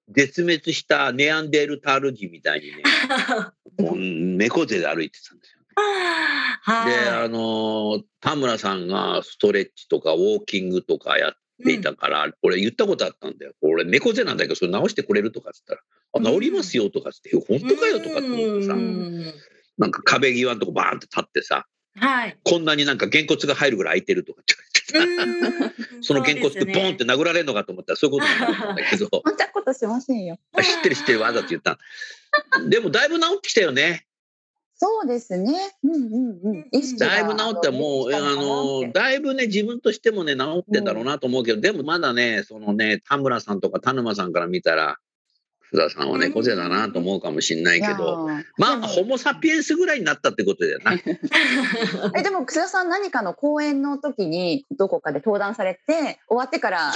[0.09, 2.83] 絶滅したネアンデルタール人みたいにね、
[3.79, 5.59] もう猫背で歩いてたんですよ。
[5.75, 6.93] はい。
[6.93, 11.33] で、あのー田村さんがストレッチとかウォーキングとかやっ
[11.65, 13.53] ていたから、俺言ったことあったんだよ。
[13.61, 15.81] 俺猫背なんだけど、それ直してくれるとかっつったら、
[16.15, 19.35] あ、治りますよとかっつって、本当かよとかって思ってさう、ん
[19.79, 21.67] なんか壁際のとこバーンって立ってさ、
[21.99, 22.37] はい。
[22.45, 24.55] こんなになんかげんこつが入るぐらい空いてるとかって
[24.93, 30.39] 言われてさ、うん そのげんこつでボーンって殴られるのかと思ったらそういうことなんだったんだけど、そんなことしませんよ。
[30.55, 31.79] あ知ってる知ってるわざと言った
[32.61, 34.07] のでもだいぶ治ってきたよね。
[34.81, 35.53] そうですね。
[35.83, 36.69] うんうんうん。
[36.71, 44.99] 意識がだいぶ治ったもう、あの、だいぶね、自分としてもね、治ってんだろうなと思うけど、でもまだね、そのね、田村さんとか田沼さんから見たら、
[45.73, 50.93] 須田さんは猫背だなと思うかもしれないけど、まあ、ホモ・サピエンスぐらいになったってことだよな。
[52.19, 56.93] えでも楠田さん何かの講演の時にどこかで登壇されて終わってから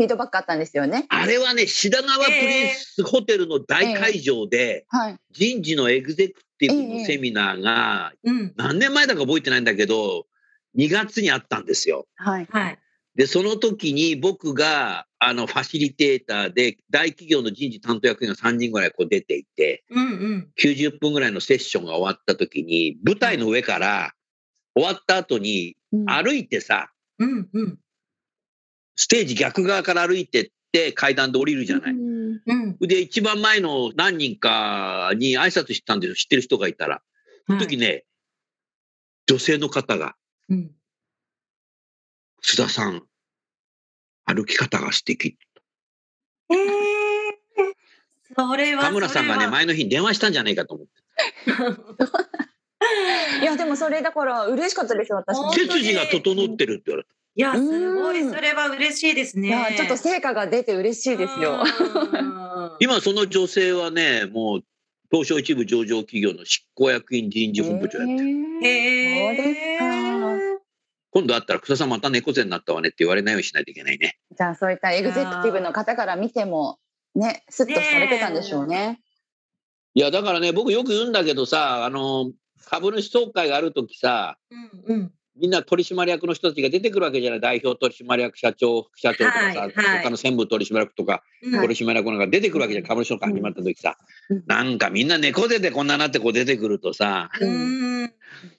[0.00, 1.04] フィードバックあったんですよね。
[1.08, 5.16] あれはね、志田川プリンスホテルの大会場で、はい。
[5.30, 8.54] 人事のエグゼクティブのセミナーが、うん。
[8.56, 10.26] 何年前だか覚えてないんだけど、
[10.76, 12.06] 2月にあったんですよ。
[12.16, 12.46] はい。
[12.50, 12.78] はい。
[13.16, 20.50] で、その時に僕が、あの、ファシリテーターで、大企業の人事担当役員が3人ぐらいこう出ていて、うんうん。
[20.58, 24.12] 90分ぐらいのセッションが終わった時に、舞台の上から、
[24.74, 27.78] 終わった後に、うん歩いてさ、うんうん。
[28.94, 31.92] ステージ逆側から歩いてって階段で降りるじゃない。
[31.92, 32.76] うんうん。
[32.78, 36.14] で、一番前の何人かに挨拶したんですよ。
[36.14, 37.02] 知ってる人がいたら。
[37.48, 38.04] その時ね、
[39.26, 40.14] 女性の方が、
[40.48, 40.70] うん。
[42.42, 43.02] 須田さん、
[44.24, 45.36] 歩き方が素敵。
[46.50, 46.58] ええ
[48.36, 48.82] それは。
[48.82, 50.92] 田村さんがね、前の日に電話したんじゃないかと思って。
[53.42, 57.10] いやでもそれだから嬉しかったですよ私背筋が整ってるって言われた。
[57.36, 59.48] いや、すごい、うんそれは嬉しいですね。
[59.48, 61.62] いやちょっと成果が出て嬉しいですよ。
[61.62, 64.64] うん 今その女性はね、もう
[65.10, 68.28] 東証一部上場企業の執行役員人事本部長やってる。
[68.62, 69.99] へそうですか
[71.10, 74.16] 今度会ったら草さんまた猫背になったわねって言われないようにしないといけないね。
[74.36, 76.78] じゃあそういったエグゼクティブの方から見ても
[77.14, 79.00] ねスッとされてたんでしょうね。
[79.94, 82.30] いや、だからね、僕よく言うんだけどさ、あの、
[82.64, 84.38] 株主総会があるときさ、
[84.88, 85.12] うんうん。
[85.40, 87.40] みんな取締役の人たちが出てくるわけじゃない。
[87.40, 92.86] 代表取締役社長、副社長とかさ、はいはい他の専務取締役とか、うん取締役なんか出てくるわけじゃん。
[92.86, 93.96] 株主総会始まったときさ、
[94.28, 98.04] うんなんかみんな猫背でこんななってこう出てくるとさ、うん。
[98.04, 98.10] い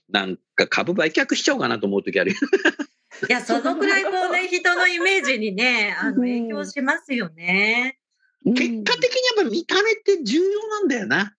[0.10, 2.38] なんか株売却しちゃおうかなと思うときあるよ。
[3.30, 7.98] や、そのくらいこうね、人のイメージにね、あの、影響しますよね。
[7.98, 8.02] うん
[8.56, 11.36] 結果的にやっぱ見た目って重要なんだよな。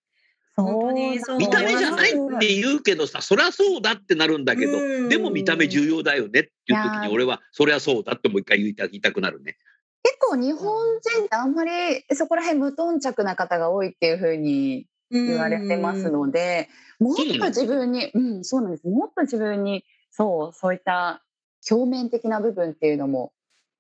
[0.62, 9.56] 本当にそう見た目じゃないって言うけどさ、そりゃそうだってなるんだけど、うんでも見た目重要だよねっていう時に俺はそりゃそうだってもう一回言いた言いたくなるね。
[10.02, 11.70] 結構日本人ってあんまり
[12.14, 18.88] そこら辺無頓着な方が多いっていうふうに言われてますので、もっと自分に、うん、そうなんです。
[18.88, 21.22] もっと自分に、そう、そういった
[21.70, 23.32] 表面的な部分っていうのも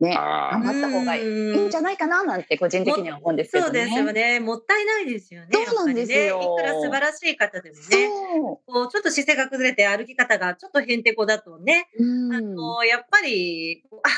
[0.02, 3.82] ね、あ頑張った方がいいうんいいんじゃないかななんて個人的には思うんですけどね。
[3.82, 4.40] そうですよね。
[4.40, 5.48] もったいないですよね。
[5.64, 14.08] そうなんですよやっぱりね、いくら素晴らしい方でもね、そこうちょっと姿勢が崩れて歩き方がちょっとへんてこだとね、あのやっぱり、あ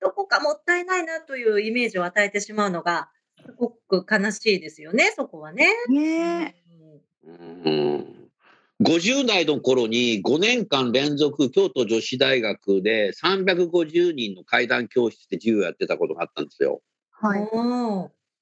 [0.00, 3.10] どこかもったいないなというイメージを与えてしまうのが、
[3.44, 5.68] すごく悲しいですよね、そこはね。
[5.90, 6.54] ね
[7.22, 8.23] うん
[8.82, 16.82] 50代の頃に5年間連続京都女子大学で350人の階段教室で授業やってたことがあったんですよ。
[17.12, 17.48] はい。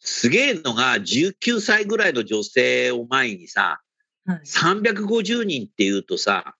[0.00, 3.80] すげえのが19歳ぐらいの女性を前にさ、
[4.24, 6.54] はい350人っていうとさ、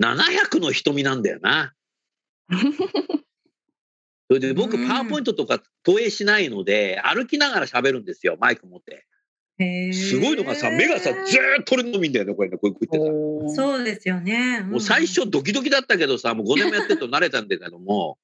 [0.00, 1.74] 700の瞳なんだよな。
[4.28, 9.04] それで僕、うんパワーポイントとか投影しないので、歩きながら喋るんですよ、マイク持って。
[9.92, 13.62] すごいのがさ、目がさ、ずーっと俺のみんだよね、これね、こういうこう言ってさ。
[13.62, 14.60] そうですよね。
[14.60, 18.18] もう最初ドキドキだったけどさ、もう5年もやってると慣れたんだけども、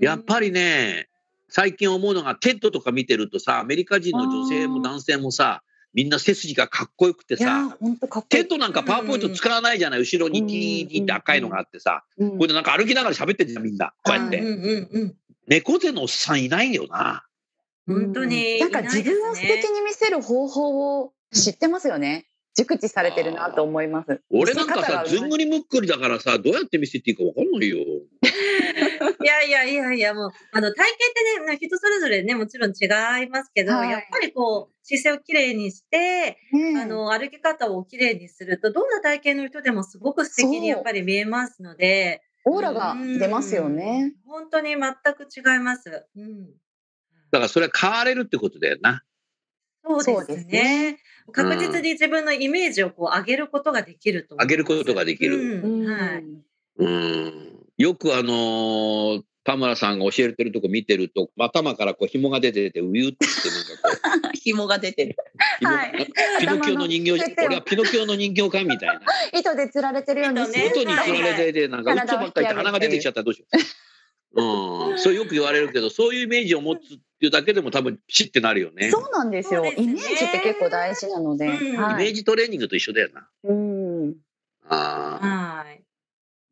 [0.00, 1.08] やっぱり、りね、
[1.48, 5.62] 最近思うのが、 TED とか見てるとさ、アメリカ人の女性も男性もさ、
[5.94, 8.42] みんな背筋がかっこよくていやー、さ、本当かっこいい。
[8.42, 13.92] TED なんかパワーポイント使わないじゃない、後ろにティーティーって赤いのがあってさ、うんこれでなんか歩きながら喋ってんじゃん、みんな。
[14.02, 14.40] こうやって。
[14.40, 15.16] うんうんうん。
[15.46, 17.24] 猫背のおっさんいないよな。
[17.86, 22.26] 本当になんか自分を素敵に見せる方法を知ってますよね。
[22.54, 24.20] 熟知されてるなと思います。
[24.30, 27.78] 俺なんかさ、ずんぐりむっくりだからさ、どうやって見せていいかわかんないよ。
[29.22, 32.86] いやいやいやいや、もう、あの、体型ってね、人それぞれね、もちろん違
[33.24, 44.14] いますけど、はいやっぱりこう、姿勢をきれいにして、ねえあの、歩き方をきれいにすると、どんな体型の人でもすごく素敵にやっぱり見えますので、オーラが出ますよね。
[44.26, 44.30] うん。
[44.30, 44.80] 本当に全
[45.14, 46.06] く違います。
[46.16, 46.50] うん。
[47.32, 49.02] だからそれは変われるってことだよな。
[49.84, 50.98] そうですね。
[51.32, 54.36] 確実に自分のイメージをこう上げることができると。
[54.36, 56.24] 上げることができるうんはい。
[56.76, 57.52] うん。
[57.78, 65.16] よくあのー田村さんが教えてるとこ見てると、頭からこう紐が出てて、ウィュってなんかこう、 紐が出てる。
[65.58, 67.12] 紐はいピノキオの人形
[67.44, 68.62] 俺はピノキオの人形か？
[68.62, 69.00] みたいな。
[69.36, 73.46] 糸で釣られてるように糸ね音につられてて、なんか、はい嘘ばっかりで鼻が出てきちゃったらどうしよ
[74.36, 74.42] う。
[74.90, 74.98] うん。
[75.00, 78.90] それよく言われるけど、そういうイメージを持つっていうだけでも多分、ピシってなるよね。
[78.90, 79.64] そうなんですよ。
[79.64, 81.46] すねイメージって結構大事なので。
[81.46, 81.94] うんはい。
[81.94, 83.28] イメージトレーニングと一緒だよな。
[83.44, 84.14] うん。
[84.68, 85.62] ああ。
[85.64, 85.82] はい。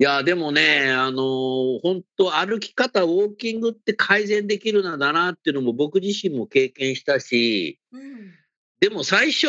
[0.01, 8.35] いや、でもね、あのー本当歩き方、ウォーキングって改善できるのだなっていうのも僕自身も経験したし、うん
[8.81, 9.47] でも最初、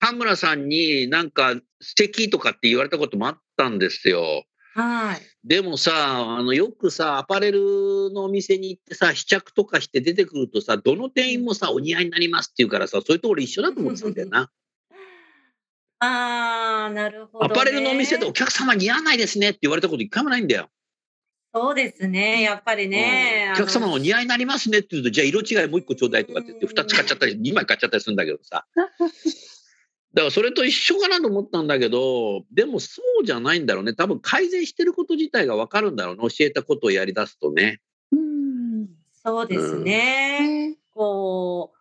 [0.00, 4.44] 田村さんになんか素敵とかって言われたこともあったんですよ。
[4.74, 5.20] はい。
[5.46, 5.92] でもさ、
[6.38, 14.50] あの、よくさ、アパレルのお店に行ってさ、試着とかして出てくるとさ、どの店員もさ、お似合いになりますって言うからさ、それと俺一緒だと思ってたんだよな。
[16.00, 17.52] ああ、なるほど、ね。
[17.52, 20.68] アパレルのお店でお客様似合わないですねって言われたこと一回もないんだよ。
[21.54, 22.42] そうですね。
[22.42, 23.52] やっぱりね。
[23.54, 28.66] お客様お似合合いになりますねって言うと、じゃあ色違いもう一個ちょうだいとかって言って、二つ買っちゃったり、二枚買っちゃったりするんだけどさ。
[30.14, 33.92] だからそれと一緒かなと思ったんだけど、でもそうじゃないんだろうね。
[33.94, 36.22] 多分改善してること自体がわかるんだろうね。
[36.28, 37.80] 教えたことをやり出すとね。
[38.12, 38.88] うん。
[39.12, 40.70] そうですね。
[40.70, 41.76] ねこう、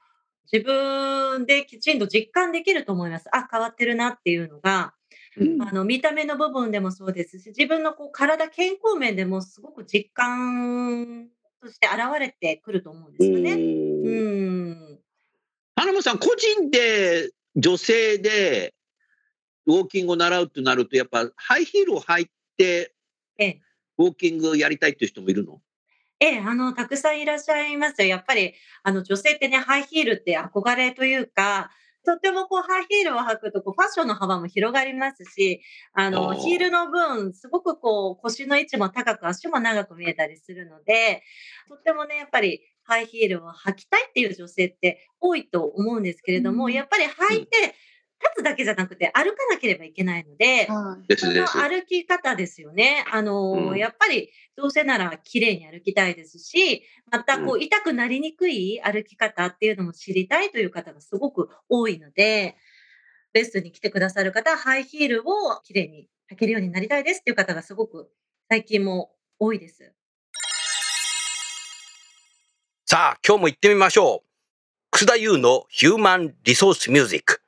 [0.52, 3.30] 自分できちんと実感できると思います。
[3.32, 4.94] あ、変わってるなっていうのが、
[5.38, 11.28] うんあの、見た目の部分でもそうですし、自分のこう体、健康面でもすごく実感
[11.62, 13.54] として現れてくると思うんですよね。
[13.54, 15.00] うん。
[15.76, 18.74] 花間さん、個人で女性で
[19.66, 22.94] ウォーキングを習うってなると、やっぱハイヒールを履いて
[23.38, 23.62] ええ、
[23.98, 25.62] ウォーキングをやりたいっていう人もいるの？
[26.20, 28.08] ええ、あの、たくさんいらっしゃいますよ。
[28.08, 28.54] やっぱり、
[28.84, 31.72] あの、女性ってね、ハイヒールって憧れというか、
[32.06, 35.62] とってもこうハイヒールを履くとこうファッションの幅も広がりますし、
[35.94, 36.36] あおの、ー。
[36.36, 41.24] ヒールの分、すごくこう腰の位置も高く足も長く見えたりするので、
[41.68, 47.76] とってもね、やっぱりハイヒールを履きたいっていう女性って多いと思うんですけれども、うんやっぱり履いて
[48.22, 51.46] 立つだけじゃなくて歩かなければいけないので、はいその。
[51.46, 53.06] 歩き方ですよね。
[53.12, 62.56] あの、うんやっぱりどうせなら綺麗に歩きたいですし、またこうう痛くなりにくい歩き方っていうのも知りたいという方がすごく多いので、
[63.34, 68.10] レッスンに来てくださる方はハイヒールを綺麗に履けるようになりたいですっていう方がすごく
[68.50, 69.95] 最近も多いです。
[72.96, 74.28] さあ、今日も行ってみましょう。
[74.90, 77.42] 楠田優のヒューマンリソースミュージック。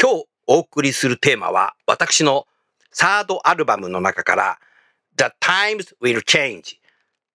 [0.00, 2.46] 今日お送りするテーマは私の
[2.90, 4.58] サードアルバムの中から
[5.18, 6.62] The Times Will Change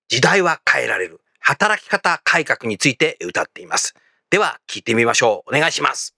[0.08, 3.94] 時代は変えられる働き方改革について歌っています。
[4.30, 5.56] では聞いてみましょう。
[5.56, 6.16] お願いします。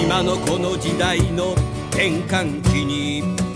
[0.00, 1.52] 今のこの時代の
[1.90, 3.47] 転換期に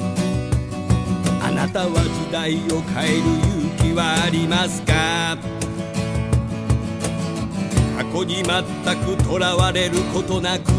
[1.63, 5.39] なたは時代を変える勇気はありますか？
[7.97, 8.53] 過去に全
[9.17, 10.73] くとらわれることなく。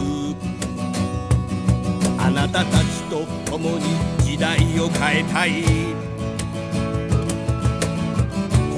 [2.19, 3.85] あなたたちと共に
[4.25, 5.63] 時代を変えたい。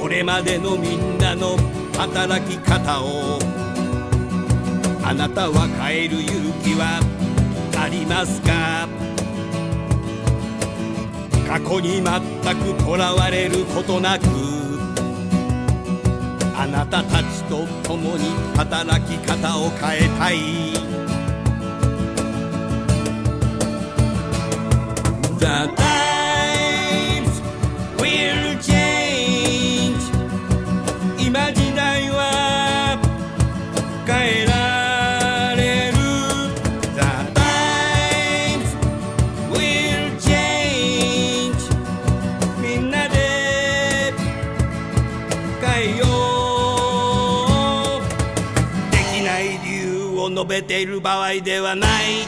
[0.00, 1.56] これまでのみんなの
[1.96, 3.40] 働き方を
[5.02, 7.00] あなたは変える勇気は
[7.76, 8.85] ありますか？
[11.56, 14.24] 過去に全くとらわれることなく
[16.54, 20.86] あなたたちと共に働き方を変えたい。
[50.66, 52.26] ている場合ではない。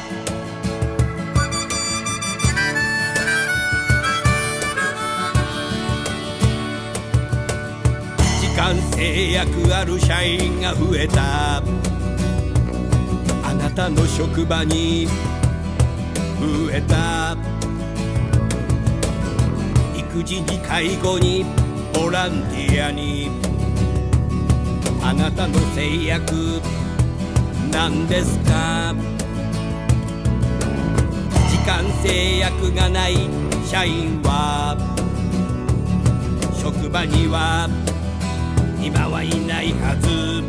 [8.41, 11.57] 時間制約ある社員が増えた。
[11.57, 11.63] あ
[13.55, 15.09] なたの職場に
[16.39, 17.37] 増えた。
[19.97, 21.45] 育児に介護に
[21.93, 23.31] ボランティアに。
[25.03, 26.61] あなたの制約
[27.71, 28.95] なんですか？
[31.51, 33.29] 時間制約がない
[33.67, 34.77] 社員は
[36.61, 37.69] 職場には
[38.83, 40.43] 今はいないはず。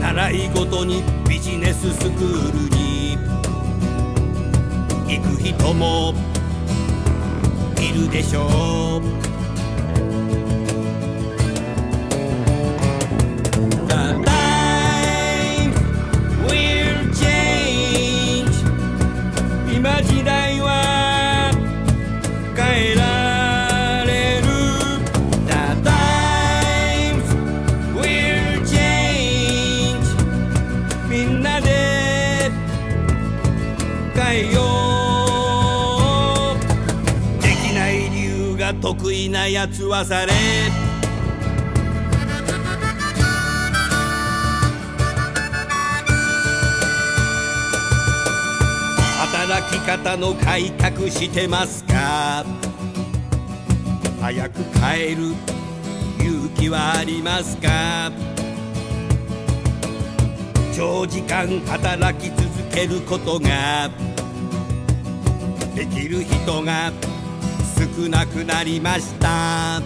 [0.00, 3.16] 習い事にビジネススクールに
[5.06, 6.14] 行く人も
[7.78, 9.19] いるでしょう。
[39.20, 40.32] が得意なやつはされ。
[49.18, 52.44] 働き方の改革してますか？
[54.20, 55.34] 早く変える
[56.18, 58.12] 勇気はありますか？
[60.74, 63.90] 長時間働き続けることが
[65.74, 66.92] できる人が
[68.00, 69.82] 少なくなりました。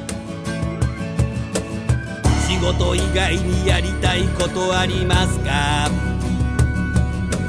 [2.47, 5.91] 仕事以外にやりたいことありますか？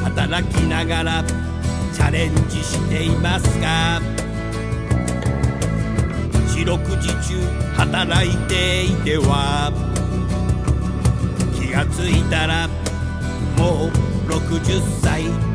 [0.04, 1.24] 働きながら
[1.94, 4.02] チャレンジしていますか？
[6.58, 7.40] 四六時中
[7.76, 9.72] 働いていては
[11.54, 12.68] 気がついたら
[13.56, 13.92] もう
[14.32, 15.55] 60歳。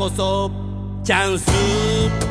[0.00, 0.50] こそ
[1.04, 2.29] チャンス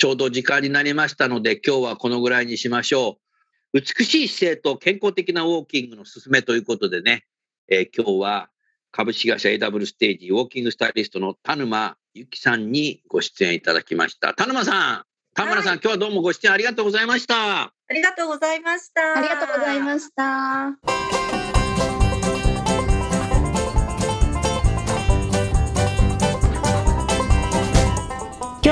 [0.00, 3.18] ちょうど時間になりましたので、今日はこのぐらいにしましょ
[3.74, 3.80] う。
[3.82, 7.26] 美しい姿勢と健康的なウォーキングの勧めということでね、
[7.68, 8.48] えー今日は
[8.92, 14.32] 株式会社 AW ステージウォーキングスタイリストの田沼由紀さんにご出演いただきました。
[14.32, 17.60] 田沼さん、田村さん、今日はどうもご出演ありがとうございました。
[17.64, 19.18] ありがとうございました。
[19.18, 21.69] ありがとうございました。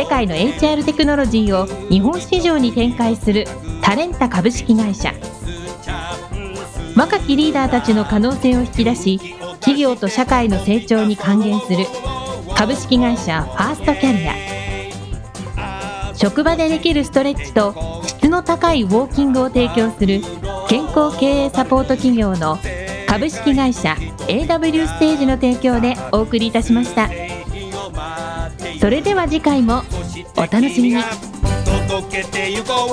[0.00, 3.44] 世界の HR テクノロジーを日本市場に展開する
[3.82, 5.12] タレンタ株式会社。
[6.96, 9.18] 若きリーダーたちの可能性を引き出し
[9.60, 11.84] 企業と社会の成長に還元する
[12.56, 16.14] 株式会社ファーストキャリア。
[16.14, 17.74] 職場でできるストレッチと
[18.06, 20.22] 質の高いウォーキングを提供する
[20.66, 22.58] 健康経営サポート企業の
[23.06, 23.98] 株式会社
[24.28, 27.29] AW ステージの提供でお送りいたしました。
[28.80, 29.82] それでは次回も
[30.38, 31.02] お楽しみに
[31.88, 32.90] 届けてゆこう